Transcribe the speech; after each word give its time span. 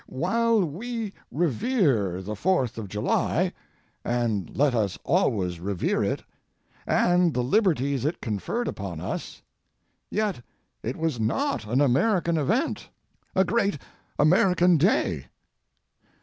While 0.07 0.63
we 0.65 1.13
revere 1.29 2.23
the 2.23 2.35
Fourth 2.35 2.79
of 2.79 2.87
July—and 2.87 4.49
let 4.57 4.73
us 4.73 4.97
always 5.03 5.59
revere 5.59 6.03
it, 6.03 6.23
and 6.87 7.35
the 7.35 7.43
liberties 7.43 8.03
it 8.03 8.19
conferred 8.19 8.67
upon 8.67 8.99
us—yet 8.99 10.41
it 10.81 10.97
was 10.97 11.19
not 11.19 11.67
an 11.67 11.81
American 11.81 12.35
event, 12.35 12.89
a 13.35 13.45
great 13.45 13.77
American 14.17 14.77
day. 14.77 15.27